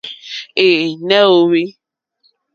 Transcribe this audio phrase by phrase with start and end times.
[0.67, 1.63] Ɛ̄ɛ̄, nè óhwì.